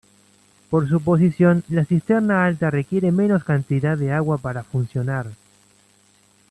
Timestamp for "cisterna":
1.85-2.43